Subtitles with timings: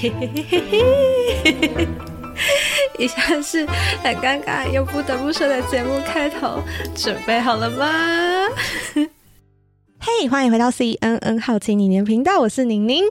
[0.00, 1.88] 嘿嘿嘿嘿嘿，
[2.98, 3.66] 以下是
[4.02, 6.62] 很尴尬又不得不说的节目开头，
[6.96, 7.86] 准备好了吗？
[10.00, 13.04] 嘿，hey, 欢迎回到 CNN 好奇你年频道，我是宁宁。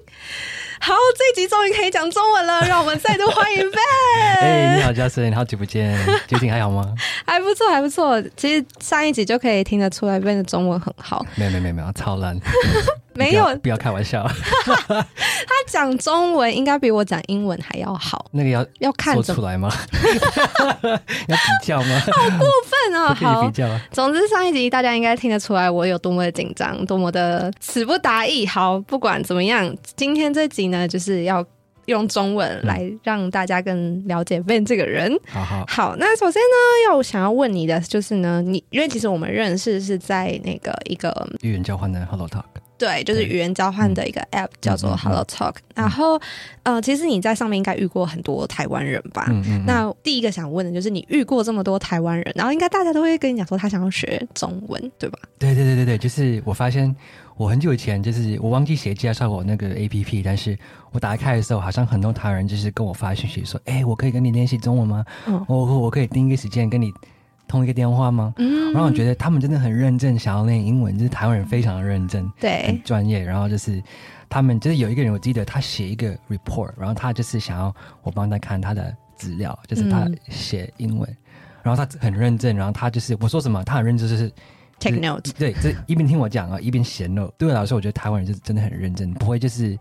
[0.82, 4.40] 好，这一集终于可以讲中文了， 让我们再度欢迎 Ben。
[4.42, 5.96] 哎，你好，Justin，好久不见，
[6.28, 6.92] 最近还好吗？
[7.28, 8.20] 还不错，还不错。
[8.36, 11.24] 其实上一集就可以听得出来，Ben 的中文很好。
[11.36, 12.36] 没有，没有，没有，超烂。
[13.20, 14.26] 没有，不要开玩笑。
[14.66, 18.26] 他讲中文应该比我讲英文还要好。
[18.32, 19.70] 那个要要看说出来吗？
[21.28, 22.00] 要比较吗？
[22.00, 23.14] 好过分 啊！
[23.14, 23.68] 好，比较。
[23.92, 28.46] 总之上一集大家应该听得出来我有多么的紧张，多么的词不达意。
[28.48, 31.46] 好，不管怎么样，今天这集呢，就是要
[31.86, 35.12] 用中文来让大家更了解 Ben 这个人。
[35.14, 42.44] 嗯、好好好，那首先呢，要想要问你的就是呢，你因为其实我们认识是在那个一个语言交换的 Hello Talk。
[42.80, 45.56] 对，就是语言交换的一个 app，嗯、叫做 Hello Talk。
[45.76, 46.20] 然后，
[46.64, 49.26] 呃，其实你在上面应该遇过很多台湾人吧？
[49.30, 49.64] 嗯嗯。
[49.68, 55.20] 那第一个想问的就是，你遇过这么多台湾人，然后应该大家都会跟你讲说，他想要学中文，对吧？
[55.38, 56.96] 对对对对对，就是我发现，
[57.36, 60.58] 我很久以前就是我忘记谁介绍我那个 app，但是
[60.92, 65.06] 我打开的时候，好像很多台湾人就是跟我发信息说，哎，我可以跟你练习中文吗？
[65.28, 65.46] 嗯。
[65.48, 66.94] 我我可以定一个时间跟你。
[67.50, 68.34] 通一个电话吗？
[68.38, 73.22] 嗯，然后我觉得他们真的很认真，想要练英文，就是台湾人非常的认真，对，很专业。
[73.22, 73.84] 然后就是
[74.30, 81.18] 他们就是有一个人，我记得他写一个 report，然后他就是想要我帮他看他的资料，就是他写英文，嗯、
[81.64, 84.32] 然后他很认真，然后他就是我说什么，他很认真，就是
[84.80, 87.34] take notes，对，这一边听我讲啊，一边写 note。
[87.38, 89.76] 对我来说，我觉得台湾人就是真的很认真，不会就是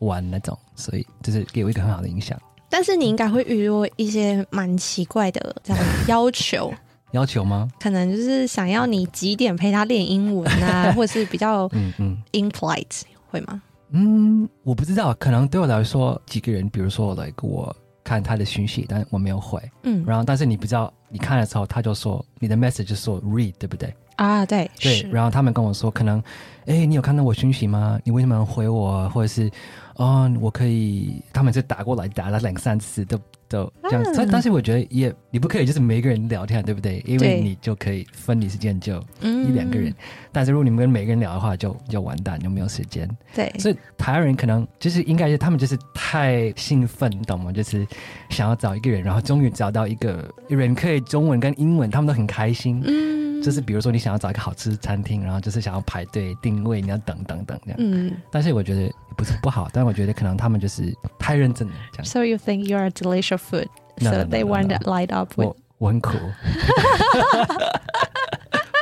[0.00, 2.36] 玩那种，所以就是给我一个很好的印象。
[2.68, 6.74] 但是你应该会遇到一些蛮奇怪的这样要求。
[7.14, 7.68] 要求吗？
[7.80, 13.62] 可能就是想要你几点陪他练英文啊， 或者是比较嗯嗯 impolite 会吗？
[13.90, 23.94] 嗯，我不知道，可能对我来说，几个人，比如说来给我看他的讯息，但我没有回，嗯，然后但是你不知道，你看的时候他就说你的 message 就说 read，对不对？
[24.16, 26.20] 啊，对对，然后他们跟我说，可能，
[26.66, 27.98] 哎，你有看到我讯息吗？
[28.04, 29.08] 你为什么回我？
[29.10, 29.48] 或者是，
[29.96, 33.16] 哦，我可以，他们就打过来，打了两三次都。
[33.54, 37.00] 就这样，但但是我觉得也你不可以就是每个人聊天，对不对？
[37.06, 39.94] 因为你就可以分离时间就一两个人，嗯、
[40.32, 43.08] 但是如果你们跟每个人聊的话就，就就完蛋，就没有时间。
[43.32, 47.52] 对，所以台湾人可能就是应该是他们就是太兴奋，你懂吗？
[47.52, 47.86] 就是
[48.30, 52.82] 想要找一个人，然后终于找到一个人可以中文跟英文，他们都很开心。
[52.84, 53.23] 嗯。
[53.44, 57.76] 就是比如说，你想要找一个好吃的餐厅，然后就是想要排队定位，你要等等等这样。
[57.78, 58.16] 嗯。
[58.30, 62.04] 但是我觉得不是不好，但我觉得可能他们就是太认真了这样。
[62.06, 63.68] So you think you are delicious food?
[63.98, 65.48] So they want to light up with.
[65.48, 66.12] 我我很苦，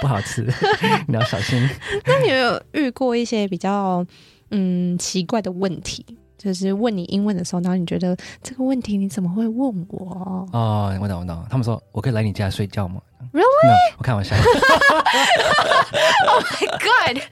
[0.00, 0.46] 不好吃，
[1.08, 1.68] 你要小心。
[2.06, 4.06] 那你有，有遇过一些比较
[4.50, 6.06] 嗯奇怪的问题？
[6.38, 10.48] 就是问你英文的时候，然后你觉得这个问题你怎么会问我？
[10.52, 11.46] 哦，我懂我懂。
[11.48, 13.00] 他们说我可以来你家睡觉吗
[13.32, 13.94] ？Really？
[13.98, 14.34] 我开玩笑。
[16.24, 17.22] Oh my god！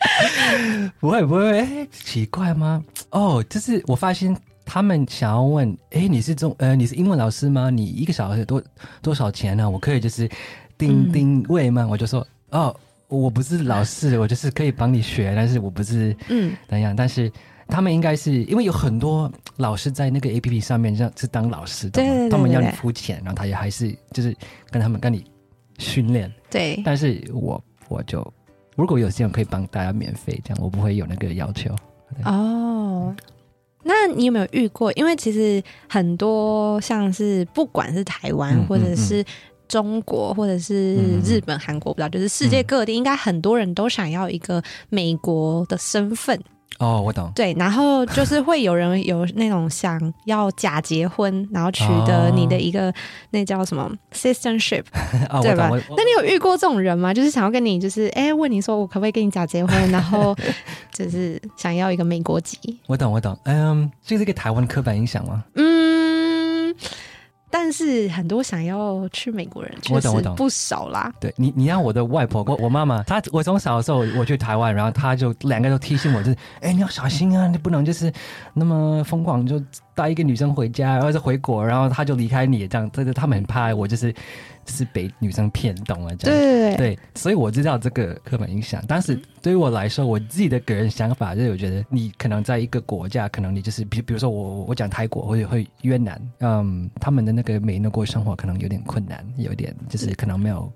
[1.01, 2.83] 不会不会，哎，奇怪吗？
[3.11, 7.71] 哦、oh，就是我发现他们想要问，哎，你是中呃，你是英文老师吗？
[7.71, 8.63] 你一个小时多
[9.01, 9.69] 多少钱呢？
[9.69, 10.29] 我可以就是
[10.77, 11.83] 定定位吗？
[11.83, 12.75] 嗯、我就说，哦，
[13.09, 17.33] 我不是老师， 我就是可以帮你学，但是我不是嗯怎样，但是
[17.69, 24.37] 他们应该是因为有很多老师在那个 APP 上面，像是当老师的，他们要你付钱，然后他也还是就是
[24.71, 25.25] 跟他们跟你。
[25.81, 28.25] 训练对，但是我我就
[28.77, 31.75] 如果有这样可以帮大家免费这样，我不会有那个要求。
[32.25, 33.15] 哦，
[33.83, 34.93] 那你有没有遇过？
[34.93, 39.25] 因为其实很多像是不管是台湾、嗯、或者是
[39.69, 46.39] 中国、嗯、或者是日本、韩国，不知道就是世界各地，应该很多人都想要一个美国的身份。
[46.79, 47.31] 哦，我懂。
[47.35, 52.95] 对，然后就是会有人有那种想要假结婚，然后取得你的一个、哦、
[53.31, 54.85] 那叫什么 citizenship，
[55.29, 55.69] 哦、对吧？
[55.71, 57.13] 那你有遇过这种人吗？
[57.13, 60.35] 就是想要跟你，就是哎，问你说我可不可以跟你假结婚， 然后
[60.93, 62.59] 就是想要一个美国籍。
[62.87, 63.39] 我懂，我懂。
[63.45, 65.45] 嗯，这是一个台湾刻板印象吗？
[65.57, 66.00] 嗯。
[67.51, 71.13] 但是很多想要去美国人，确实不少啦。
[71.19, 78.13] 对你，你让我的外婆，我我妈妈，她我从小的时候我去台湾，然后她就两个都提醒我，就是哎，你要小心啊，你不能就是
[78.55, 79.61] 那么疯狂，就
[79.95, 84.15] 带一个女生回家，然后是回国，然后她就离开你，这样，这个他们很怕我，就是。
[84.71, 86.15] 是被女生骗，懂了？
[86.17, 88.83] 这样对对，所以我知道这个刻板印象。
[88.87, 100.73] 但是对于我来说，我自己的个人想法就是，我觉得你可能在一个国家，可能你就是比比如说我我讲泰国或者会越南，嗯，他们的那个每那过生活可能有点困难，有点就是可能没有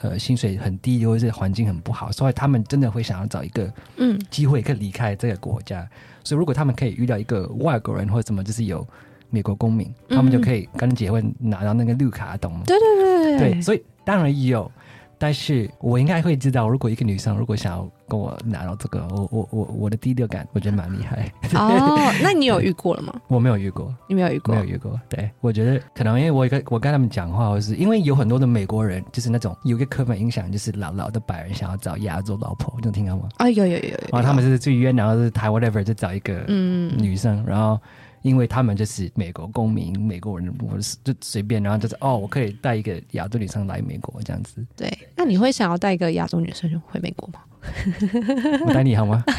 [0.00, 5.80] 呃薪水很低，或者是环境很不好，所以他们真的会想要找一个嗯机会可以离开这个国家。
[5.82, 5.88] 嗯、
[6.24, 8.86] 所以如果他们可以遇到一个外国人或者什么，就是有
[9.32, 12.60] 美国公民，嗯、他们就可以跟结婚拿到那个绿卡，懂吗？
[12.66, 14.70] 对对对对，对，所以当然有。
[15.18, 21.32] 但是我应该会知道，如果一个女生如果想要跟我拿到这个，我我我我的第六感，我觉得蛮厉害。
[21.54, 23.14] 哦，那你有遇过了吗？
[23.28, 25.00] 我没有遇过，你没有遇过，没有遇过。
[25.08, 33.28] 对，我觉得可能因为我跟我跟他们讲话，或是因为有很多的美国人，就是那种有一个刻板印象，就是老老的白人想要找亚洲老婆，你有听到吗？
[33.36, 33.96] 啊，有有有有。
[34.10, 37.78] 然后他们是去越南，然后是台湾 whatever 就找一个嗯女生，嗯、然后。
[38.22, 44.64] 因为他们就是美国公民，美国人，我是就随便，然后就是哦，我可以带一个亚洲女生来美国这样子。
[44.76, 47.40] 对，那你会想要带一个亚洲女生回美国吗？
[48.66, 49.22] 我带你好吗？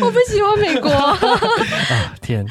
[0.00, 1.16] 我不喜欢美国 啊！
[2.20, 2.46] 天，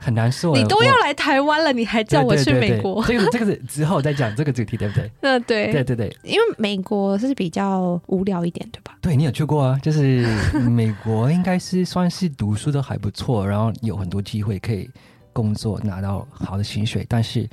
[0.00, 0.54] 很难受。
[0.54, 3.04] 你都要来台湾了，你还叫我去美国？
[3.04, 5.10] 这个这个是之后再讲这个主题，对不对？
[5.20, 6.16] 嗯，对，对对对。
[6.22, 8.96] 因为美国是比较无聊一点，对吧？
[9.00, 9.78] 对，你有去过啊？
[9.82, 10.26] 就是
[10.68, 14.90] 美国应该是算是读书都还不错，然后有很多机会可以
[15.32, 17.04] 工作，拿到好的薪水。
[17.08, 17.48] 但是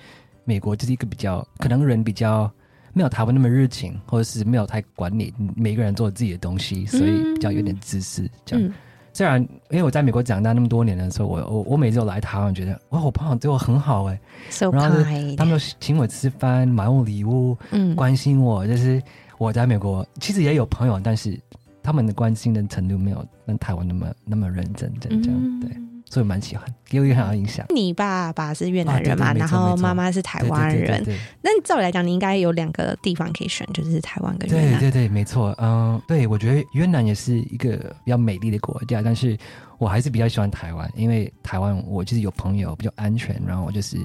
[0.46, 2.50] 美国就是一个比较可能人比较。
[2.94, 8.30] 没有台湾那么热情，或者是没有太管理每个人做自己的东西，所以比较有点自私。
[8.46, 8.74] 这样，嗯、
[9.12, 14.20] 虽然因为我在美国长大那么多年的时候，我我我每次都来台湾，觉得哇，我朋友对我很好哎
[14.50, 15.04] ，so、然后
[15.36, 18.66] 他们请我吃饭，买我礼物，嗯，关心我。
[18.68, 19.02] 就是
[19.38, 21.40] 我在美国其实也有朋友，但是
[21.82, 25.70] 他们的关心的程度没有跟台湾那么那么认真，这样、嗯、对。
[26.14, 27.66] 所以蛮喜欢，给我一个很好印象。
[27.74, 29.34] 你爸爸是越南人嘛？
[29.34, 31.04] 然后妈妈是台湾人。
[31.42, 34.80] 那照理来讲，你应该有两个地方可以选，就是台湾跟越南。
[34.80, 35.56] 对对对，没错。
[35.58, 37.76] 嗯，对，我觉得越南也是一个
[38.06, 39.36] 比较美丽的国家，但是
[39.80, 43.98] 我还是比较喜欢台湾，因为台湾我就是有朋友，比较安全，然后我就是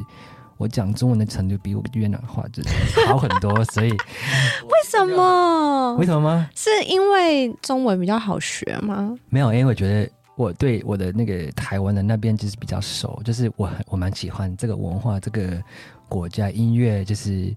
[0.57, 2.71] 我讲中文的程度比我越南话就是
[3.07, 3.91] 好很多，所以
[4.65, 5.95] 为什么？
[5.97, 6.49] 为什么吗？
[6.55, 9.15] 是因为中文比较好学吗？
[9.29, 10.11] 没有，因为我觉得。
[10.39, 15.61] 我对我的那个台湾的那边就是比较熟，就是我很我蛮喜欢这个文化，这个
[16.09, 17.53] 国家音乐，就是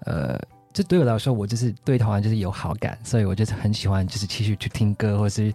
[0.00, 0.38] 呃，
[0.70, 5.50] 这对我来说，我就是对台湾就是有好感，所以我就是很喜欢，就是继续去听歌，或是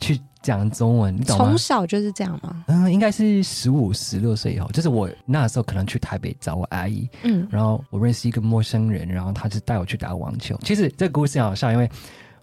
[0.00, 1.14] 去讲中文。
[1.16, 1.44] 你懂吗？
[1.44, 2.64] 从小就是这样吗？
[2.66, 10.58] 嗯，应该是十五、十六岁以后，就是我那时候可能去台北找我阿姨，嗯，然后我认识一个陌生人，然后他就带我去打网球。
[10.64, 11.88] 其实这个故事很好笑，因为。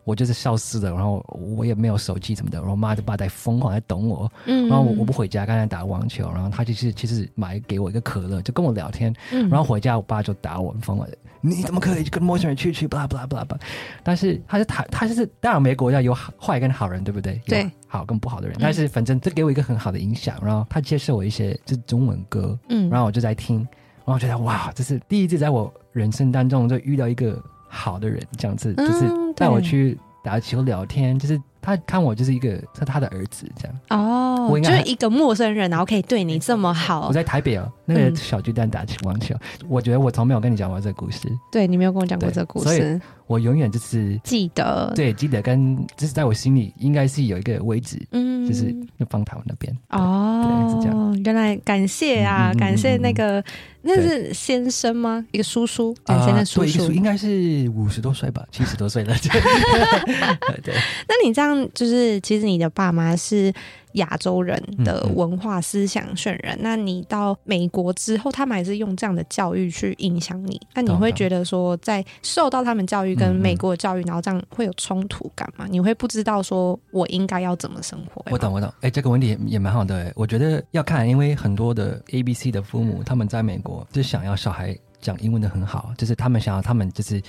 [0.05, 11.09] 我就是消失了，然后我也没有手机什么的，然后妈的爸在疯狂在等我，嗯，然后我我不回家，刚才打网球，然后他就是其实买给我一个可乐，就跟我聊天，嗯，然后回家我爸就打我，疯了，
[11.41, 13.61] 你怎么可以跟陌生人去去，巴拉巴拉巴拉巴拉，
[14.03, 17.41] 但是他是他他就是当然美国家有坏跟好人，对不对？
[17.47, 27.41] 对，好跟不好的人，但是反正这给我一个很好的影响，然后他接受我一些就是中文歌，嗯，然后我就在听，然后我觉得哇，这是第一次在我人生当中就遇到一个。
[27.67, 31.41] 好的人这样子，就是带我去打球聊天，就是。
[31.65, 37.07] 他看我就是一个是他的儿子这样哦，我就是一个陌生人，然后可以对你这么好。
[37.07, 41.27] 我在台北哦，那个小巨蛋打网球，嗯、我觉得我从没有跟你讲过这个故事。
[41.51, 48.75] 对，你没有跟我讲过这个故事，所以我永远就是记得，对，记得跟就是在我心里应该是有一个位置，嗯，就是
[49.09, 51.23] 放台湾那边哦，对，是这样。
[51.23, 53.43] 原来感谢啊，嗯、感谢那个、嗯、
[53.81, 55.25] 那是先生吗？
[55.31, 59.15] 一个叔叔，感谢那叔叔，呃、应该是五十多岁吧， 七十多岁了。
[60.63, 60.75] 对，
[61.07, 61.55] 那你这样。
[61.73, 63.51] 就是，其实你的爸妈是
[63.95, 66.55] 亚洲人的文化思想渲染。
[66.55, 70.59] 嗯嗯，那你到美国之后，他们还是用这样的教育去影响你。
[70.73, 75.65] 那你会觉得说，在受到他们教育跟美国的教育，然后这样会有冲突感吗？
[75.69, 78.23] 你会不知道说我应该要怎么生活？
[78.31, 78.69] 我懂，我懂。
[78.77, 80.11] 哎、欸，这个问题也也蛮好的。
[80.15, 87.21] 我觉得要看，因为很多的 A B C 的父母，他们在美国就想要小孩讲英文的很好，就是他们想要他们就是。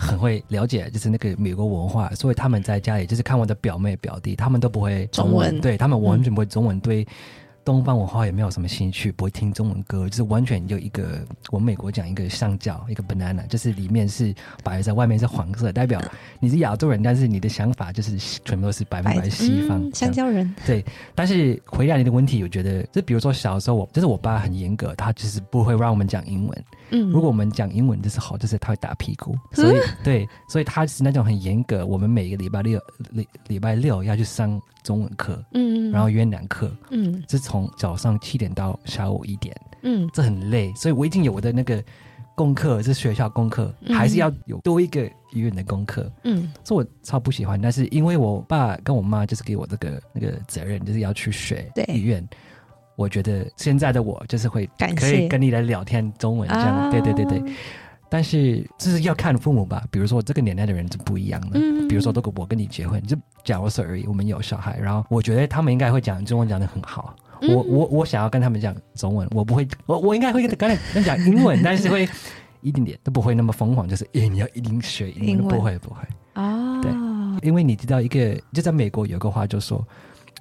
[0.00, 7.06] 很会了解，就是那个美国文化，所以他们在家里就是看我的表妹表弟，他们都不会中文，中文对他们完全不会中文对。
[7.64, 16.00] 东方文化也没有什么兴趣，不会听中文歌，就是完全就一个我们美国讲一个香蕉，一个 banana，就是里面是白色，外面是黄色，代表
[16.40, 20.52] 你是亚洲人，但是你的想法就是全部都是百分百西方、嗯、香蕉人。
[20.66, 26.64] 对，但是回答你的问题，我觉得就比如说小时候我就是我爸很严格，他就是不会让我们讲英文。
[26.92, 29.36] 嗯，如果我们讲英文的时候，就是他会打屁股。
[29.52, 34.60] 所以、嗯、对，所以他是那种很严格，我们每个礼拜六礼礼拜六要去上。
[34.82, 41.82] 中文课，嗯，然后约两课，嗯，是从早上七点到下午一点，嗯，这很累，所以我已经有我的那个
[42.34, 52.38] 功课是学校功课，嗯、还是要有多一个医院的功课，嗯，所以我超不喜欢，但是因为我爸跟我妈就是给我这个那个责任，就是要去学语言，对
[52.96, 57.24] 我觉得现在的我就是会可以跟你来聊天中文这样，啊、对对对。
[57.24, 57.42] 对。
[58.12, 59.86] 但是这是要看父母吧。
[59.88, 61.60] 比如说这个年代的人是不一样的。
[61.60, 67.14] 嗯，比如说，如果我跟你结婚，就假如说而已，我们有小孩，然后我觉得他们应该会讲中文讲的很好。
[67.42, 72.08] 嗯、我我我想要跟他们讲中文，我不会，我我应该会跟刚才跟讲英文，但是会
[72.60, 75.96] 一点点都不会那么疯狂，就是诶，你要一定学英文，不会不会
[76.34, 76.80] 哦。
[76.82, 76.92] 对，
[77.48, 79.86] 因为你知道一个就在美国有个话就说。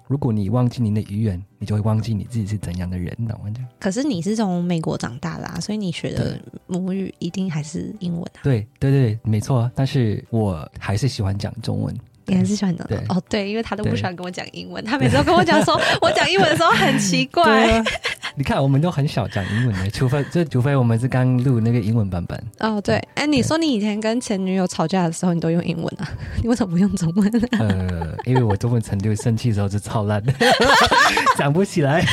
[0.08, 3.54] 如果你忘记你的语言，你就会忘记你自己是怎样的人，懂吗？
[3.80, 8.42] 可是你是从美国长大的啊，所以你学的母语一定还是英文啊。
[8.42, 9.70] 对对对，没错。
[9.76, 11.96] 但是我还是喜欢讲中文。
[12.30, 17.44] 你还是喜欢讲的哦，对，因为他都不喜欢跟我讲英文，他每次都跟我讲说， 我讲英文的时候很奇怪。
[17.72, 17.84] 啊、
[18.36, 22.42] 你看，我们都很少讲英文的，除非这，除非我们是刚录那个英文版本。
[22.60, 26.08] 哦，对，哎，你说你以前跟前女友吵架的时候，你都用英文啊？
[26.42, 27.32] 你为什么不用中文？
[27.60, 30.34] 呃，因为我中文程度生气的时候是超烂的，
[31.38, 32.06] 讲不起来。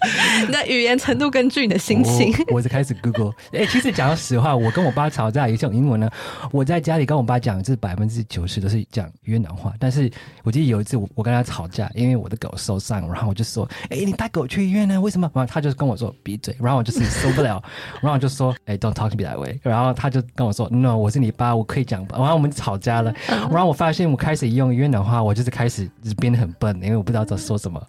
[0.46, 2.32] 你的语言程度根据你的心情。
[2.48, 3.32] 我，我是开始 Google。
[3.52, 6.08] 哎，其实讲到实话，我跟我爸吵架也是用英文呢。
[6.52, 8.68] 我在家里跟我爸讲，这百分之九十都。
[8.68, 10.10] 是讲越南话，但是
[10.42, 15.00] 我记得有一次我我跟他吵架，因为我的狗受伤，然后我就说：“哎、欸，你带狗去医院呢？
[15.00, 17.62] 为什么？”然后他就跟我说：“闭嘴。”然后我就是受不了，
[18.02, 27.82] 然后我就说：“哎、欸，Don't talk to me that way。”然后他就跟我说：“No，我是你爸，我可以讲。”然后我们吵架了，然后我发现我开始用越南话，我就是开始就是变得很笨，因为我不知道在说什么。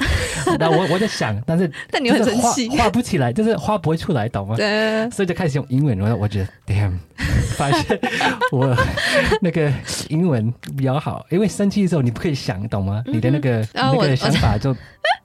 [0.58, 4.56] 那我我在想，但是但你会生气，画不起来，就是画不会出来，懂吗？
[4.56, 5.98] 对，所以就开始用英文。
[5.98, 6.98] 然后我觉得，Damn。
[7.58, 8.00] 发现
[8.54, 8.74] 我
[9.42, 9.70] 那个
[10.08, 13.04] 英文比较好，因为生气的时候你不可以想，懂吗？
[13.08, 14.74] 你的那个那个想法就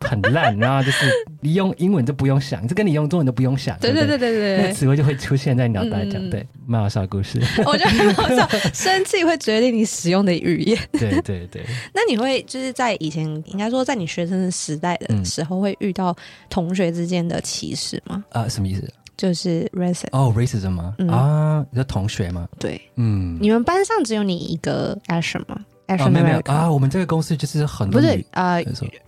[0.01, 1.07] 很烂，然后就是
[1.41, 3.79] 你用英文就不用想，就跟你用中文都不用想。
[3.79, 6.29] 对对对对对，那词汇就会出现在脑袋讲。
[6.29, 7.41] 对，蛮好笑的故事。
[7.65, 10.77] 我觉得很好笑，生气会决定你使用的语言。
[10.91, 11.63] 对对对。
[11.95, 16.15] 那你会就是在以前应该说在你学生时代的时候，会遇到
[16.51, 18.25] 同学之间的歧视吗？
[18.31, 18.89] 啊，什么意思？
[19.17, 20.97] 就是 racism 哦，racism 吗？
[21.09, 22.49] 啊，你的同学吗？
[22.59, 25.57] 对，嗯，你们班上只有你一个 Asian 吗
[25.87, 28.59] ？Asian 没有啊，我们这个公司就是很多不是啊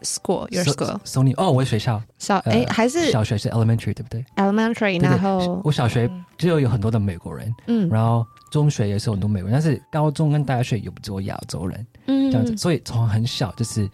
[0.03, 6.09] ，school，your school，Sony 哦，我的学校小哎还是小学是 elementary 对不对？elementary，然后我小学
[6.39, 13.91] 就有很多的美国人，嗯，然后中学也是很多美国人，但是高中跟大学有比较亚洲人，嗯，这样子，所以从很小就是。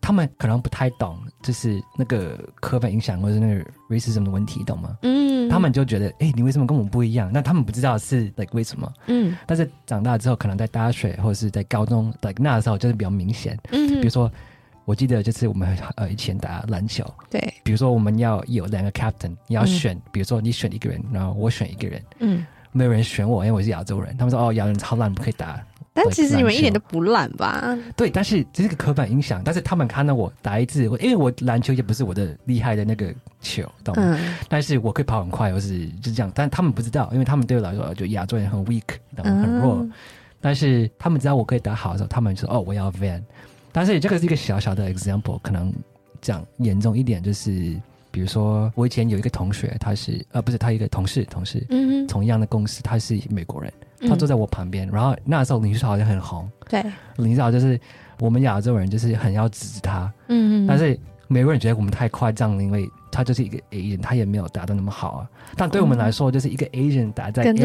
[0.00, 4.96] 他们可能不太懂，就是那个刻板印象或者是那个 racism 的问题，懂吗？
[5.02, 7.30] 嗯，他们就觉得，哎、欸，你为什么跟我们不一样？
[7.32, 8.92] 那他们不知道是 like 为什么？
[9.06, 13.58] 嗯，但是长大之后，可能在大学或者是在高中，like 那时候就是比较明显。
[13.70, 14.30] 嗯，比如说，
[14.84, 25.62] 我记得就是我们呃以前打篮球，对，比如说我们要有两个 captain，你要选，嗯、比如说你选一个人，然后我选一个人，嗯，没有人选我，因为我是亚洲人，他们说哦，亚洲人超烂，不可以打。
[26.04, 27.76] 但其实你们一点都不懒吧？
[27.96, 29.42] 对，但是这是个刻板印象。
[29.44, 34.16] 但是他们看到我打一次，因为我篮球也不是我的厉害的那个球，懂吗？
[34.18, 34.34] 嗯。
[34.48, 36.30] 但是我可以跑很快，我是就这样。
[36.34, 38.82] 但他们不知道，因为他们对我来说就亚洲人很 weak，
[39.16, 39.42] 懂吗？
[39.42, 39.76] 很弱。
[39.80, 39.92] 嗯。
[40.40, 43.20] 但是他们知道我可以打好的时候，他们就说：“哦，我要 van。”
[43.72, 45.72] 但是这个是一个小小的 example，可能
[46.20, 47.74] 讲严重一点，就是
[48.10, 53.72] 比如说我以前有一个同学，他是呃不是他一个同事，同事，嗯，同样的公司，他是美国人。
[54.06, 56.48] 他坐在我旁边，嗯、然后那时候林书豪好像很红。
[56.68, 56.84] 对，
[57.16, 57.80] 林书豪就是
[58.20, 60.12] 我们亚洲人，就是很要支持他。
[60.28, 60.66] 嗯嗯。
[60.66, 65.28] 但是美国人觉得我们太夸张了，因为他就是一个 Asian，他也没有打的那么好啊。
[65.56, 67.60] 但对我们来说，就是一个 Asian 打在 NBA 就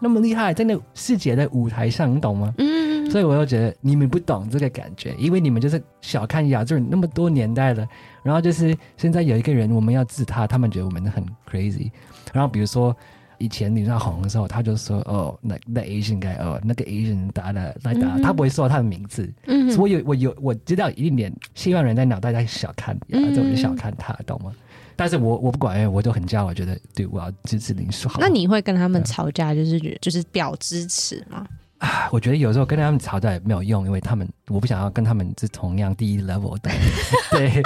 [0.00, 2.52] 那么厉害，在那世界的舞台上，你懂吗？
[2.58, 3.10] 嗯。
[3.10, 7.86] 所以我又觉得你们不懂这个感觉，因为你们就是小看亚洲人那么多年代了，
[8.22, 11.90] 然后就是现在有一个人我们要治他，他们觉得我们很 crazy。
[12.32, 12.96] 然后比如说。
[13.40, 19.32] 以前你知道红的时候，他就说：“哦，那那 Asian guy，哦，那个 Asian 打的来打，他不会说他的名字。
[19.46, 24.52] 嗯，所以我有我有我知道一点点西方人在脑袋在小看，亚洲人小看他，懂吗？
[24.94, 28.20] 但是我我不管，我就很骄傲，我觉得对，我要支持林书豪。
[28.20, 31.46] 那你会跟他们吵架，就是就是表支持吗？
[31.78, 36.70] 啊，我觉得有时候跟他们吵架也没有用，因为他们我不想要跟他们是同样第一 level 的。
[37.32, 37.62] 对，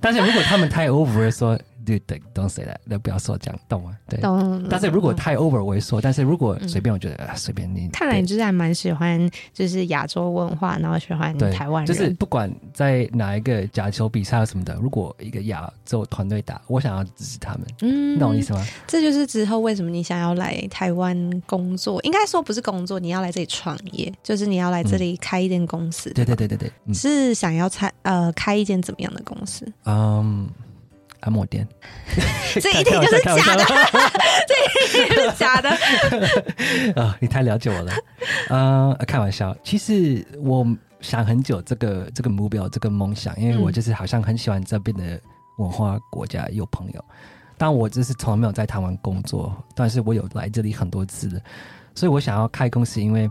[0.00, 1.56] 但是如果他们太 over 说。
[1.84, 3.96] 对对，don't say that，那不要说这样，懂吗？
[4.08, 4.66] 对，懂。
[4.68, 7.88] 但是如果太 over，我会说；但是如果随便，我觉得随便你。
[7.88, 11.86] 看来你就是还蛮喜欢，就是亚洲文化，然后喜欢台湾人。
[11.86, 17.66] 就是不管在哪一个假球比赛什么的，如果一个亚洲团队打，我想要支持他们。
[17.82, 18.66] 嗯，懂我意思吗？
[18.86, 22.00] 这就是之后为什么你想要来台湾工作？
[22.02, 26.10] 应该说不是工作，你要来这里创业，就是你要来这里开一间公司。
[26.14, 29.70] 对对对对对，是想要开呃开一间怎么样的公司？
[29.84, 30.48] 嗯。
[31.24, 31.66] 按摩店，
[32.60, 33.64] 这一定就是假的，
[34.48, 34.54] 这
[35.04, 35.70] 一定就是假的。
[37.02, 37.92] 啊，你太了解我了。
[38.48, 40.66] 呃，开玩笑，其实我
[41.00, 45.20] 想很久这个这个目标，这个梦想，因为我就是好像很喜欢这边的
[45.58, 47.04] 文化国家，有朋友。
[47.56, 51.40] 但我就是从来没有在台湾工作，但是我有来这里很多次的，
[51.94, 53.28] 所以我想要开公司，因为。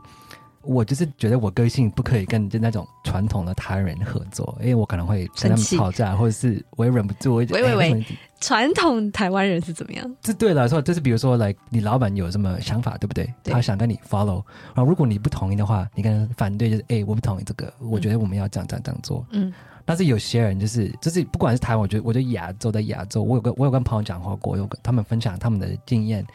[0.63, 7.35] 我就是觉得我个性不可以跟就那种传统的台湾人合作，因为我可能会跟他们吵架，或者是我也忍不住。
[7.35, 8.05] 喂喂喂，
[8.39, 10.15] 传统台湾人是怎么样？
[10.21, 13.31] 这对来说，就是比如说，来你老板有什么想法，对不对？
[13.43, 14.43] 对他想跟你 follow，
[14.73, 19.25] 然后如果你不同意的话，你跟他反对，就是哎，我不同意这个，我觉得我们要这样这样这样做。
[19.31, 19.53] 嗯。
[19.85, 26.25] 但是有些人就是就是不管是台湾，我觉得我觉得亚洲的亚洲，我有个我有跟朋友讲话过，有跟他们分享他们的经验。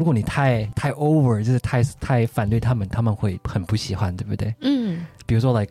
[0.00, 4.54] 如果你太太 over，就是太太反对他们，他们会很不喜欢，对不对？
[4.62, 5.04] 嗯。
[5.26, 5.70] 比如说，like，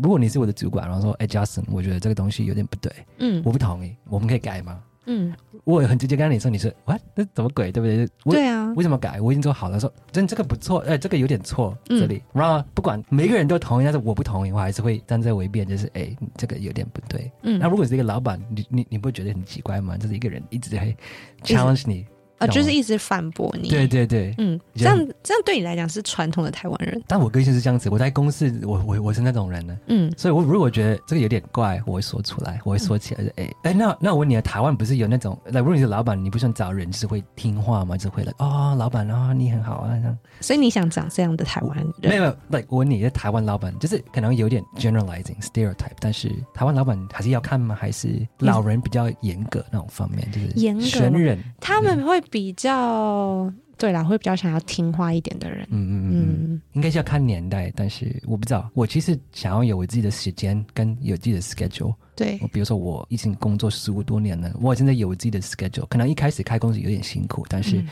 [0.00, 4.80] 如果你是我的主管，然后说，哎，Justin，我觉得这个东西有点不对，嗯，我不同意，我们可以改吗？
[5.06, 5.34] 嗯。
[5.64, 7.00] 我很直接跟你说，你说，what？
[7.16, 7.72] 那怎么鬼？
[7.72, 8.08] 对不对？
[8.32, 8.72] 对啊。
[8.76, 9.20] 为什么改？
[9.20, 9.80] 我已经做好了。
[9.80, 12.22] 说，真这个不错，哎，这个有点错，这里。
[12.32, 17.28] 然后不管每个人都同意，但是我不同意，我还是会站在我一边，就是，哎，这个有点不对。
[17.42, 17.58] 嗯。
[17.58, 19.98] 那如果是一个老板，你你你不会觉得很奇怪吗？
[19.98, 20.96] 就是一个人一直在
[21.42, 22.06] challenge 你。
[22.44, 23.68] 啊，就是一直反驳你。
[23.68, 27.02] 对对对，嗯，这样这样对你来讲是传统的台湾人。
[27.06, 37.96] 但我个性是这样子，我在公司，我我我是那种人呢，嗯，所以我如果觉得这个有点怪，我会说出来，我会说起来，哎哎、那那我问你，台湾不是有那种，那如果你是老板，你不想找人是会听话吗？
[37.96, 40.18] 就会来哦，老板啊、哦，你很好啊，这样。
[40.40, 42.10] 所以你想找这样的台湾人？
[42.10, 47.76] 没有，那我问你，的台湾老板就是可能有点 generalizing stereotype，但是台湾老板还是要看吗？
[47.78, 52.76] 还是老人比较严格那种方面，就是严格选人，他们会比较。
[52.76, 61.94] 哦，对啦，会比较想要听话一点的人，嗯嗯嗯，应该是要看年代，但是我不知道，我其实想要有我自己的时间跟有自己的 schedule。
[62.16, 67.84] 对，比如说我已经工作十五多年了，我现在有我自己的 schedule，可能一开始开公司有点辛苦，但是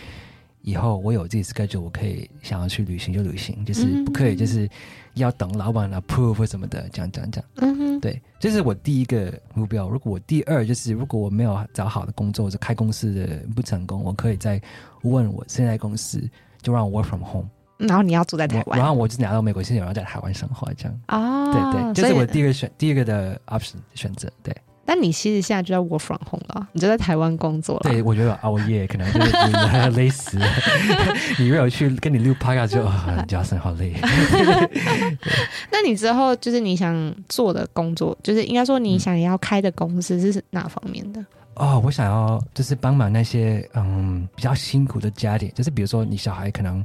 [0.63, 4.69] 以后我有自己 schedule，我可以想要去旅行就旅行，就是不可以就是
[5.14, 7.49] 要等老板 approve 或什么的，这样这样这样。
[7.57, 9.88] 嗯哼，对，这是我第一个目标。
[9.88, 14.61] 如果我第二就是如果我没有找好的工作，或者开公司的不成功，我可以再。
[15.02, 16.23] 问我现在公司
[16.61, 24.57] 就让我 work from home，然后你要住在台湾，然后我就拿到美国，签证，然后在台湾生活，这样啊，对对，这是我第一个选第一个的 option 选择，对。
[24.85, 27.81] 但你其实现在就在 work from home 了，你就在台湾工作了。
[27.85, 30.47] 对，我觉得熬夜可能就是累死了。
[31.38, 33.95] 你没有去跟你录 podcast 就啊， Justin 好累。
[35.71, 41.25] 那你之后就是你想做的工作，就是应该说你想要开的公司是哪方面的？
[41.55, 46.85] 哦，我想要就是帮忙那些嗯比较辛苦的家庭，就是比如说你小孩可能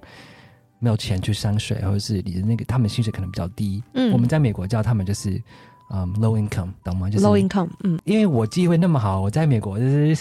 [0.80, 3.82] 没有钱去上学，或者是你的那个他们薪水可能比较低。
[3.94, 5.42] 嗯，我们在美国叫他们就是
[5.90, 7.10] 嗯 low income，懂吗？
[7.10, 7.70] 就是 low income。
[7.84, 10.16] 嗯，因为我机会那么好，我在美国就是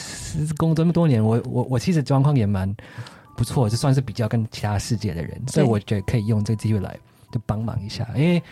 [0.56, 2.74] 工作那么多年，我我我其实状况也蛮
[3.36, 6.96] 不错，就算是比较跟其他世界的人，所以我觉得可以用这个机会来
[7.30, 8.42] 就帮忙一下，因为。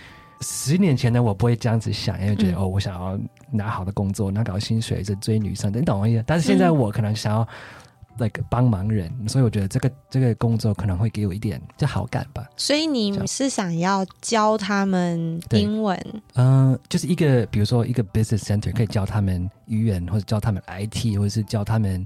[0.40, 3.18] 十年前呢我不会这样子想，因为觉得、嗯、哦，我想要
[3.50, 6.24] 拿好的工作，拿高薪水，就追女生，你懂我意思？
[6.26, 7.83] 但是现在我可能想要那
[8.18, 12.48] 个帮忙人，嗯、所以我觉得这个这个工作可能会给我一点就好感吧。
[12.56, 15.98] 所以你是想要教他们英文？
[16.34, 22.04] 嗯、呃，就是一个比如说一个 business center 可以教他们语言，或者教他们 IT，或者是教他们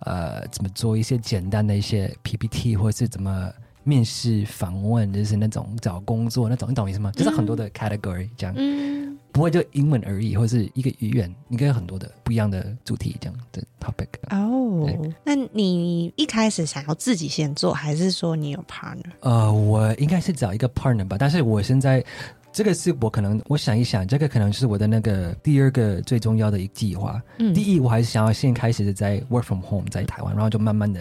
[0.00, 3.50] 呃怎么做一些简单的一些 PPT，或者是怎么。
[3.82, 7.10] 面试访问就是那种找工作那种，你懂我意思吗？
[7.12, 8.99] 就是很多的 category 这样，嗯，
[9.32, 14.08] 不会就英文而已，或者是一个语言，应该有很多的不一样的主题这样的 topic。
[14.30, 19.10] 哦，对那你一开始想要自己先做，还是说你有 partner？
[19.20, 22.04] 呃，我应该是找一个 partner 吧，但是我现在。
[22.52, 27.22] 这个是我可能，我想一想，这个可能是我的那个第二个最重要的一个计划。
[27.38, 31.00] 嗯，第一，我还是想要先开始的在 work from home，在台湾，然后就慢慢的，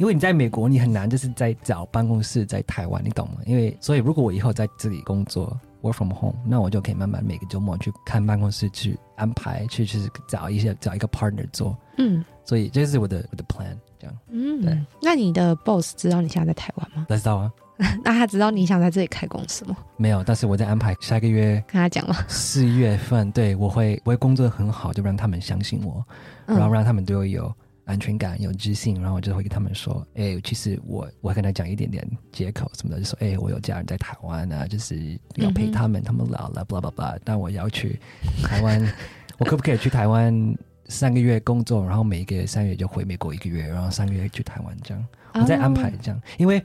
[0.00, 3.36] 因为你在美国，你很难就是在找办公室在台湾，你懂吗？
[3.46, 11.76] 因为所以如果我以后在这里工作 work from home，那我就可以慢慢每个周末去看办公室去安排，去去找一些找一个 partner 做。
[11.96, 14.16] 嗯，所以这是我的我的 plan，这样。
[14.30, 14.78] 嗯，对。
[15.02, 17.06] 那你的 boss 知道你现在在台湾吗？
[17.08, 17.52] 知道啊。
[18.02, 19.76] 那他知道你想在这里开公司吗？
[19.96, 22.24] 没有，但是我在安排下个月跟他讲了。
[22.26, 26.04] 四月份，对，我会我会工作很好，就让他们相信我，
[26.44, 27.54] 然后让他们对我有
[27.88, 37.18] 安全感、有自信，然后我就会跟他们说：“哎、欸，其实我我跟他讲一点点借口什么的，就说：哎、欸，我有家人在台湾啊，就是要陪他们，嗯、他们老了，blah blah blah。
[37.24, 37.98] 但我要去
[38.42, 38.80] 台湾，
[39.38, 46.62] 我可不可以去台湾三个月工作，然后每一个月三月就回美国一个月，然后三个月去台湾这样，我再安排这样，哦、因为。”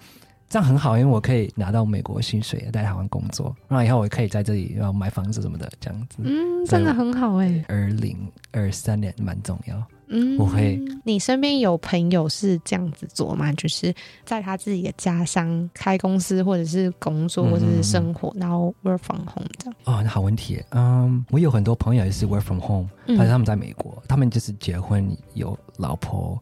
[0.50, 6.18] 这样很好，因为我可以拿到美国薪水，在台湾工作，然后以后我可以在这里然后买房子什么的，这样子。
[6.20, 7.66] 嗯，真的很好哎。
[7.68, 9.84] 二零二三年蛮重要。
[10.08, 10.80] 嗯，我会。
[11.04, 13.52] 你身边有朋友是这样子做吗？
[13.54, 13.94] 就是
[14.26, 19.76] 在他自己的家乡开公司，或者是工作，或者是生活，嗯、然后 work from home 这样。
[19.86, 20.62] 哦，那好问题。
[20.72, 26.42] 嗯，我有很多朋友也是 work from home，但是他们在美国，嗯、他们就是结婚有老婆。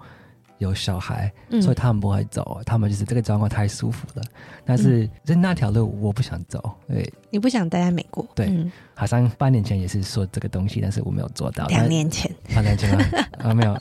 [0.61, 2.61] 有小孩，嗯、所以他们不会走。
[2.65, 4.23] 他们就是这个状况太舒服了。
[4.63, 6.71] 但是，就那条路我不想走。
[6.87, 8.25] 对，你不想待在美国？
[8.35, 11.65] 对，嗯、好像半年前也是说这个东西，但是我没有做到。
[11.65, 13.03] 两年前，半年前吗？
[13.39, 13.73] 啊，没有。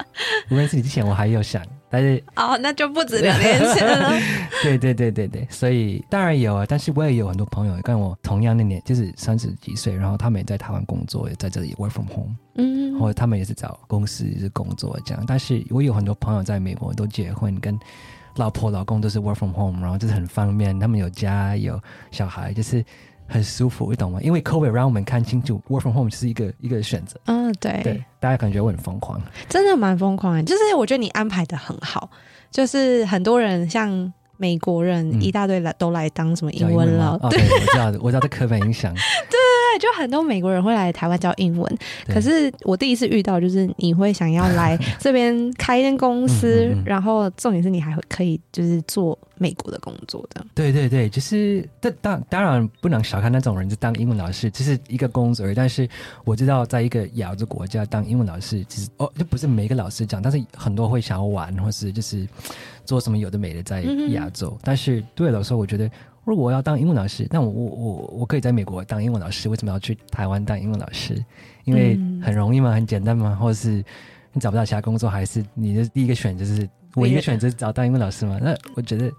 [0.49, 1.63] 我认识你之前，我还有想。
[1.91, 4.13] 但是哦，那就不止两年前了。
[4.63, 15.25] 对对对对对，所以当然有啊，但是我也有很多朋友跟我同样的年，就是三十几岁，然后他们也在台湾工作，也在这里 work from home，嗯，或者他们也是找公司是工作这样。
[15.27, 17.77] 但是我有很多朋友在美国都结婚，跟
[18.37, 22.85] 老婆老公都是 work from home，然后就是很方便，他们有家有小孩，就是。
[23.31, 24.19] 很舒服，你懂吗？
[24.21, 27.19] 因为 COVID 让我们看清楚 work from home 是一个一个选择。
[27.27, 30.43] 嗯，对，对，大家感觉我很疯狂，真的蛮疯狂的。
[30.43, 32.11] 就是我觉得你安排的很好，
[32.51, 37.17] 就是很多人像美国人一大堆来、嗯、都来当什么英文老。
[37.31, 38.93] 对，我知道，我知道这刻板影响。
[39.31, 39.40] 对。
[39.81, 50.45] 对，就很多美国人会来台湾教英文，可是我第一次遇到，就是你会想要来 这边开一间公司，嗯嗯嗯，然后重点是你还会可以就是做美国的工作的。
[50.55, 55.55] 对对对，就是这当当然不能小看那种人，就当英文老师，这是一个工作而已。
[55.55, 55.89] 但是
[56.25, 62.27] 我知道，在一个亚洲国家当英文老师，其实哦，就不是每一个老师讲，但是很多会想要玩，或是就是
[62.85, 64.51] 做什么有的没的在亚洲。
[64.51, 65.91] 嗯、但是对了，说我觉得。
[66.31, 71.21] 如果我要当英文老师，那我我我我可以在美国当英文老师，为什么要去台湾当英文老师？
[71.65, 72.71] 因为很容易吗？
[72.73, 73.37] 很简单吗？
[73.41, 73.85] 或者是
[74.33, 78.39] 你找不到其他工作，还是你的第一个选择是唯一的选择找当英文老师吗？
[78.41, 79.11] 那我觉得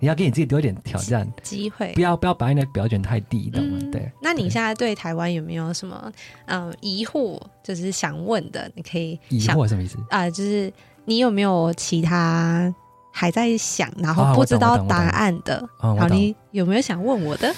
[0.00, 3.78] 你要给你自己多一点挑战机会，不要不要把你的标准太低，懂吗？
[3.92, 4.10] 对。
[4.20, 6.12] 那你现在对台湾有没有什么
[6.46, 8.68] 嗯疑惑，就是想问的？
[8.74, 10.28] 你可以疑惑什么意思啊？
[10.28, 10.72] 就是
[11.04, 12.74] 你有没有其他？
[13.18, 17.52] 还在想，然后不知道答案的，好，你有没有想问我的？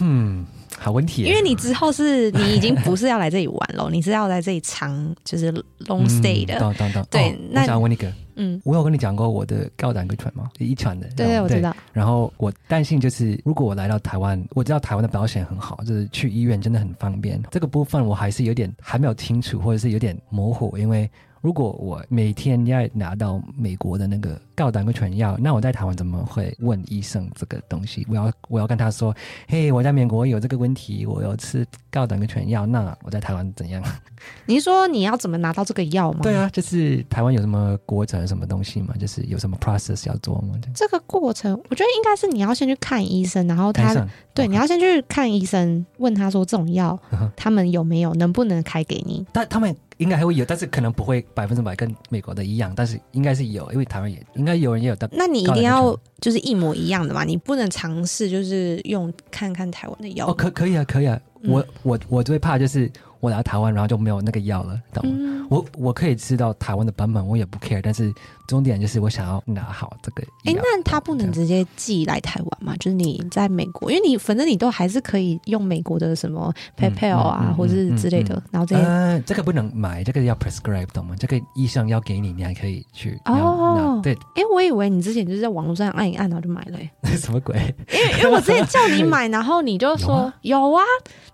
[0.00, 0.44] 嗯，
[0.76, 1.22] 好问题。
[1.22, 5.52] 因为你之后是你已经不是要来这里玩了， 你是要来这里长就是
[5.86, 6.58] long stay 的。
[6.58, 10.50] 等等等，对，那我想问一个，嗯，我有跟你讲过我的高胆固醇吗？
[10.58, 11.72] 遗传的，对对，我知道。
[11.92, 17.40] 然后我担心就是，如果我来到台湾，我知道台湾的保险很好，就是去医院真的很方便。
[17.52, 21.08] 这个部分我还是有点还没有清楚，或者是有点模糊，因为。
[21.48, 28.06] 如果我每天要拿到美国的那个高胆固醇药，那我在台湾怎么会问医生这个东西？
[28.10, 29.16] 我要我要跟他说，
[29.48, 33.82] 嘿，我在美国有这个问题，我要吃高胆固醇药，那我在台湾怎样？
[34.44, 36.18] 你说你要怎么拿到这个药吗？
[36.22, 38.94] 对啊，就是台湾有什么过程什么东西吗？
[39.00, 40.54] 就是有什么 process 要做吗？
[40.74, 43.94] 这个过程，我觉得应该是你要先去看医生，然后他
[44.34, 44.48] 对，Okay.
[44.48, 47.00] 你要先去看医生，问他说这种药
[47.34, 49.24] 他们有没有，能不能开给你？
[49.32, 49.74] 但他们。
[49.98, 55.08] 应该还会有，但是可能不会百分之百跟美国的一样，但是应该是有，因为台湾也应该有人也有的。
[55.12, 57.22] 那你一定要就是一模一样的嘛？
[57.24, 60.28] 你不能尝试就是用看看台湾的药。
[60.28, 61.20] 哦，可可以啊，可以啊。
[61.42, 62.90] 嗯、我我我最怕就是。
[63.20, 65.12] 我来台湾，然后就没有那个药了，懂吗？
[65.18, 67.80] 嗯、我我可以吃到台湾的版本，我也不 care。
[67.82, 68.14] 但是
[68.48, 70.28] 重点就是我想要拿好这个药。
[70.46, 72.74] 哎、欸，那他不能直接寄来台湾吗？
[72.80, 78.34] 就是你在美国，因为你反正你都还是可以用美国的什么 PayPal 啊，嗯嗯嗯、或者是之类的。
[78.34, 81.14] 嗯嗯嗯、然后这些呃，这个不能买，这个要 prescribe，懂吗？
[81.18, 84.00] 这个医生要给你，你还可以去哦。
[84.02, 86.78] 对，哎、欸，我以为你之前就是在网络上按一按，然后就买了。
[87.18, 87.54] 什么鬼？
[87.92, 90.82] 因为因为我之前叫你买，然后你就说 有啊，有啊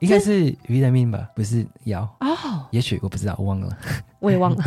[0.00, 2.66] 应该是 vitamin 吧，不是药哦。
[2.70, 3.68] 也许我不知道，我忘了，
[4.24, 4.56] 我也忘了。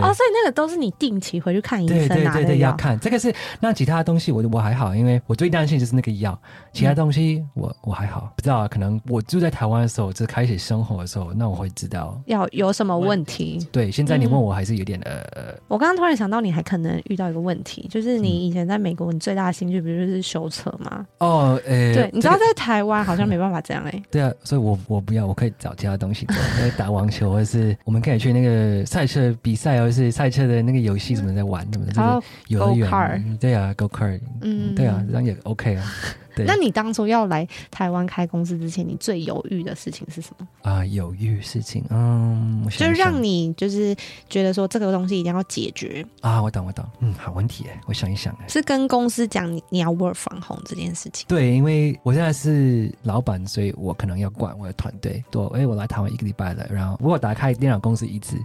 [0.00, 2.32] 哦，所以那个都是你定期回去看医生拿的药。
[2.32, 3.34] 对对对，要看这个是。
[3.58, 6.38] 那其他东西我我还好，因为我最担心就是那个药。
[6.72, 13.66] 其他东西我、嗯、我还好，不知道可能我住在台湾的时候，就开始生活的时候，那我会知道要有什么问题。
[13.72, 15.54] 对，现在你问我还是有点、嗯、呃。
[15.66, 21.06] 我刚刚突然想到，你还可能遇到一个问题，就是你以前在美国，你最大的兴趣不就是修车吗？
[21.18, 24.02] 哦，诶、欸，对，你知道在台湾好像没办法这样哎、欸。
[24.10, 26.36] 对啊，所以我我不要，我可以找其他东西做，
[26.78, 33.38] 打网球，或者是我们可以去那个赛车比赛，或者是赛车的那个游戏什么在玩，什么的，就是游乐园。
[33.38, 35.92] 对啊，Go kart，嗯，对啊，这样也 OK 啊。
[36.40, 40.84] 对那你当初要来台湾开公司之前，你最犹豫的事情是什么啊？
[40.86, 43.94] 犹豫事情，嗯，想想就让你就是
[44.28, 46.42] 觉得说这个东西一定要解决啊。
[46.42, 51.26] 我懂，我懂，嗯，好问题哎，我想一想哎，是跟公司讲你你要 work from home 这件事情。
[51.28, 55.22] 对，因为我现在是老板，所以我可能要管我的团队。
[55.30, 58.36] 对，哎，我来台湾一个礼拜了，然后如果打开电脑公司一次，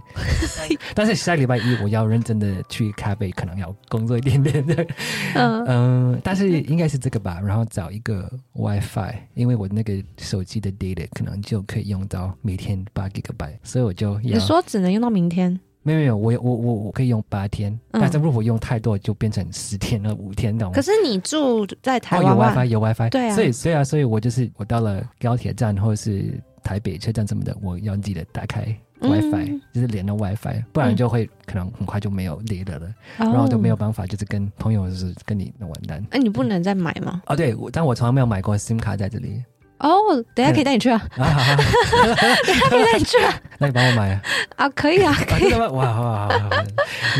[0.94, 4.86] 但是下个礼拜一我要认真的去咖啡，可能要工作一点点的。
[5.34, 7.64] 嗯 嗯，但是应该是这个吧，然后。
[7.66, 14.38] 找一个 WiFi，因为我那个手机的 data 可能就可以用到每天八 gigabyte，所以我就要。
[14.38, 15.58] 你说只能用到明天？
[15.82, 20.68] 没有没有，我我我我可以用八天，嗯、但是如果用太多，就变成十天了，五天的。
[20.70, 28.66] 可是你住在台湾、哦，有 WiFi 有 WiFi，对啊，所以所以啊，所以我就是我到了高铁站或者是台北车站什么的，我要记得打开
[29.00, 32.86] WiFi，、嗯、就是连到 WiFi，不然就会可能很快就没有连了了，
[33.18, 35.98] 嗯、然后就没有办法，就是跟朋友就是跟你那完蛋。
[36.10, 37.22] 哎、哦，你不能再买吗？
[37.26, 39.42] 哦，对，但我从来没有买过 SIM 卡在这里。
[39.78, 39.90] 哦，
[40.34, 41.06] 等下可以带你去啊！
[41.14, 43.34] 等下可以带你去啊！
[43.60, 44.22] 那你帮我买啊！
[44.56, 45.52] 啊，可以啊，可以。
[45.52, 46.64] 哇，好好好，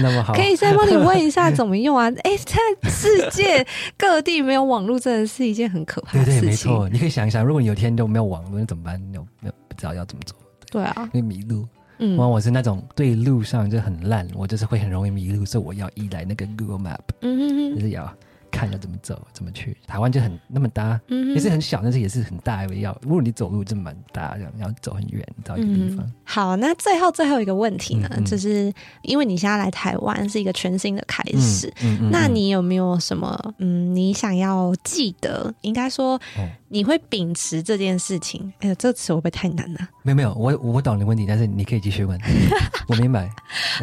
[0.00, 0.32] 那么好。
[0.32, 2.10] 可以再帮你问一下怎么用啊？
[2.24, 3.66] 哎，在世界
[3.98, 6.40] 各地没有网络，真的是一件很可怕的事情。
[6.40, 6.88] 对对，没错。
[6.88, 8.98] 你可以想一想，如果你有天都没有网络，那怎么办？
[9.12, 10.34] 有没有不知道要怎么做？
[10.76, 11.66] 对啊，会迷路。
[11.98, 17.00] 嗯，我我是那种对路上就很烂，我就是会很容易迷路，所以我要依赖那个 Google Map。
[17.22, 18.12] 嗯嗯嗯，就是要。
[18.48, 19.76] 看要怎么走，怎么去？
[19.86, 22.64] 台湾就很那么大，嗯、哼也是很小，但是也是很大。
[22.66, 26.12] 要如果你走路就蛮大，这样要走很远到一个地方、嗯。
[26.24, 35.52] 好，那最后最后一个问题呢，就是因为你现在来台湾是一个全新的开始，嗯那你有没有什么嗯，你想要记得？
[35.60, 36.18] 应该说。
[36.66, 38.52] 哦你会秉持这件事情？
[38.58, 39.88] 哎呀，这个词会不会太难了？
[40.02, 42.20] 没有没有，我我懂你问题，但是你可以继续问。
[42.88, 43.30] 我明白。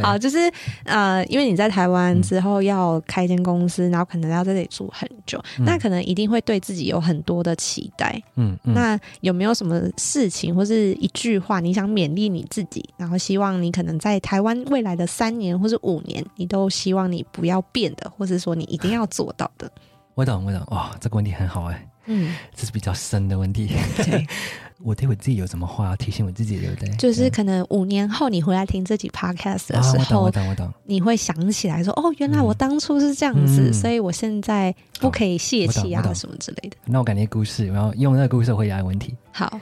[0.01, 0.51] 好，就是
[0.83, 8.21] 呃，因为你在台湾之后要开一间公司，嗯、然后可能要在这里住很久，嗯、那可能一定会对自己有很多的期待。
[8.35, 19.71] 嗯，嗯那有没有什么事情或是一句话，你想勉励你自己，然后希望你可能在台湾未来的三年或是五年，你都希望你不要变的，或是说你一定要做到的？
[20.15, 20.61] 我懂，我懂。
[20.71, 21.87] 哇、哦，这个问题很好哎。
[22.05, 23.69] 嗯，这是比较深的问题。
[23.97, 24.27] 对，
[24.83, 26.89] 我对我自己有什么话要提醒我自己，对不对？
[26.97, 39.15] 就是可能五年后你回来听这集 podcast 的时候，我懂，我懂，你会想起来说：“哦，原来我当初是这样子，所以我现在不可以泄气啊，什么之类的。”那我讲一个故事，然后用那个故事回答问题。
[39.31, 39.59] 好，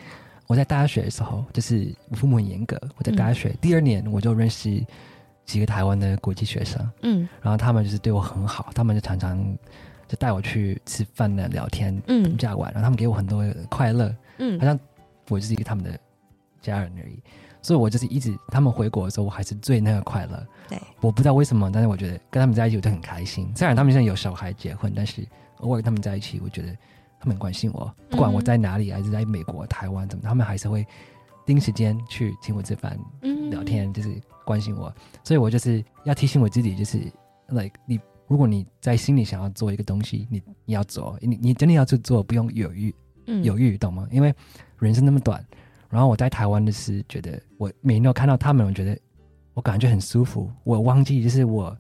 [0.48, 2.76] 我在大学的时候，就是我父母很严格。
[2.98, 4.84] 我在大学第二年，我就认识
[5.46, 9.58] 几个台湾的国际学生，嗯，然后他们就是对我很好，他们就常常。
[10.12, 14.78] 就带我去吃饭呢，聊天，嗯，度假玩，然后他们给我很多快乐，嗯，好像
[15.30, 15.98] 我就是一个他们的
[16.62, 17.18] 家人而已，
[17.62, 20.46] 所以我就是一直他们回国的时候，我还是最那个快乐。
[20.68, 23.50] 对，我不知道为什么，但是我觉得跟他们在一起我就很开心。
[23.56, 25.26] 虽然他们现在有小孩结婚，但是
[25.60, 26.68] 偶尔跟他们在一起，我觉得
[27.18, 30.86] 他们很关心我，不管我在哪里，还是在美国、台湾怎么，他们还是会
[31.46, 34.94] 盯时间去请我吃饭、嗯、聊天，就是关心我。
[35.24, 36.98] 所以我就是要提醒我自己，就是
[37.48, 37.98] like 你。
[38.32, 42.96] 如果你在心里想要做一个东西，你你要做，你你真的要去做，不用犹豫，
[43.44, 44.08] 犹豫，懂吗？
[44.10, 44.34] 因为
[44.80, 45.46] 人生那么短。
[45.90, 48.98] 然后我在台湾的是觉得，我每天都看到他们，我觉得
[49.54, 50.50] 我感觉很舒服。
[50.64, 51.78] 我忘记就是我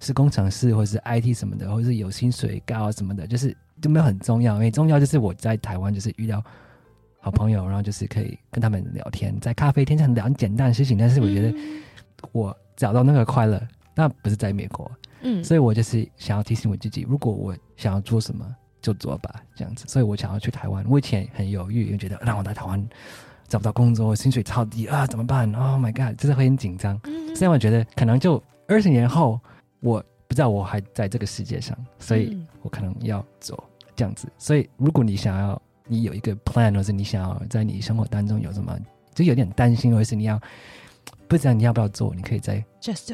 [0.00, 4.54] 是工程师，或者是 IT 什么的，或者是有薪水高什么的，就是就没有很重要。
[4.54, 6.42] 因为重要就是我在台湾就是遇到
[7.20, 10.96] 好朋友，然后就是可以跟他们聊天，在咖啡厅上聊很简单的事情。
[10.96, 11.54] 但是我觉得
[12.32, 13.62] 我找到那个快乐，
[13.94, 14.90] 那不是在美国。
[15.22, 18.46] 嗯，所以我就是想要提醒我自己，如果我想要做什么，
[18.80, 19.84] 就做吧，这样子。
[19.88, 20.84] 所以我想要去台湾。
[20.88, 22.88] 我以前很犹豫，因为觉得让我在台湾
[23.48, 26.98] 找不到工作，薪水超低啊，怎么办？Oh my god，就是会很紧张。
[27.04, 29.38] 嗯，现在我觉得可能就二十年后，
[29.80, 33.62] 我不知道我还在这个世界上，所以我可能要走
[33.96, 34.28] 这样子。
[34.38, 38.78] 所以如果你想要，你有一个 plan，或是你想要在你生活当中有什么，
[39.14, 40.40] 就有点担心，或是你要
[41.26, 42.64] 不知道你要不要做，你可以在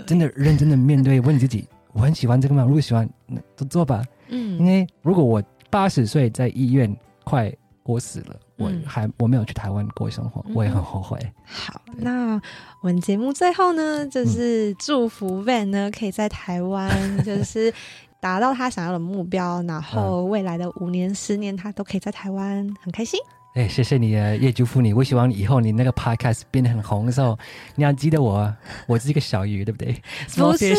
[0.06, 1.66] 真的认真的面对， 问你自己。
[1.96, 2.62] 我很喜欢这个嘛？
[2.62, 4.04] 如果喜欢，那就做吧。
[4.28, 7.50] 嗯，因为如果我八十岁在医院快
[7.82, 11.18] 过死了，我还我没有去台湾过生活，我也很后悔。
[11.42, 12.34] 好，那
[12.82, 17.72] 我们节目最后呢，就是祝福 Van 呢，可以在台湾就是
[18.20, 23.18] 达到他想要的目标，然后未来的五年、十年，他都可以在台湾很开心。
[23.54, 24.92] 哎，谢谢你，也祝福你。
[24.92, 27.38] 我希望以后你那个 podcast 变得很红的时候，
[27.74, 28.54] 你要记得我，
[28.86, 29.94] 我是一个小鱼，对不对？
[30.36, 30.74] 不是。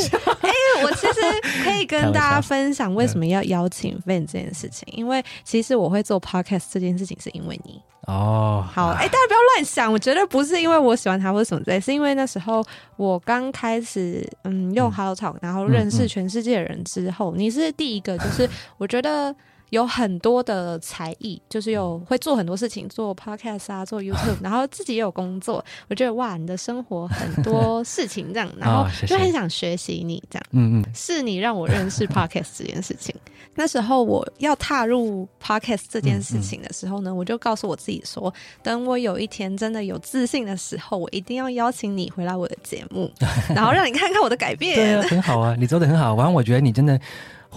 [1.63, 8.65] 可以跟大家分享为什么要邀请 Van 这件事情，因为其实我会做 Podcast 这件事情是因为你哦。
[8.72, 12.63] 好，哎、欸，大家不要乱想，我觉得不是因为我喜欢他或者什么之类，是因为那时候
[12.96, 19.36] 我刚开始嗯用 HelloTalk，然后认识全世界的人之后，嗯嗯、你是第一个，就是 我觉得。
[19.70, 25.64] 有很多的才艺，就是有会做很多事情，做 podcast 啊，做 YouTube，然后自己也有工作。
[25.90, 30.46] 我觉得哇，你的生活很多事情这样， 然后就很想学习你这样。
[30.52, 33.14] 嗯嗯，是你让我认识 podcast 这件事情。
[33.56, 43.12] 那时候我要踏入 podcast 这件事情的时候呢，我就告诉我自己说，等我有一天真的有自信的时候，我一定要邀请你回来我的节目，
[43.50, 44.76] 然后让你看看我的改变。
[44.76, 46.16] 对啊，很好啊，你做的很好。
[46.16, 47.00] 反正我觉得你真的。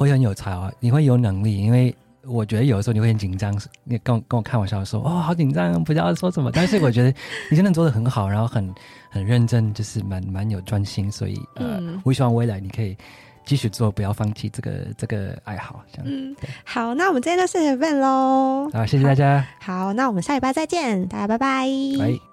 [0.01, 6.51] 会很有才华，你会有能力，因为我觉得有的时候你会很紧张，你跟我跟我开玩笑说，哦，好紧张，不知道说什么。
[6.51, 7.13] 但是我觉得
[7.51, 8.75] 你真的做的很好，然后很
[9.11, 12.97] 很认真，就是蛮蛮有专心，所以呃，嗯、我希望未来你可以
[13.45, 15.85] 继续做，不要放弃这个这个爱好。
[15.93, 16.35] 这样嗯，
[16.65, 18.71] 好，那我们今天就谢谢 Van 喽。
[18.73, 19.47] 好，谢谢大家。
[19.61, 21.67] 好，好，那我们下礼拜再见，大家拜拜。
[21.99, 22.30] 拜。